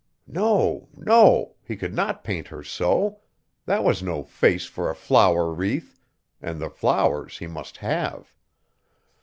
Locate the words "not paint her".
1.93-2.63